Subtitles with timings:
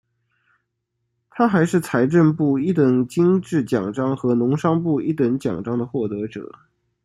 [1.29, 6.51] 他还是财政部一等金质奖章和农商部一等奖章的获得者。